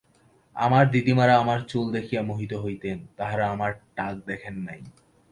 [0.55, 4.79] আমার দিদিমারা আমার চুল দেখিয়া মোহিত হইতেন, তাঁহারা আমার টাক দেখেন নাই।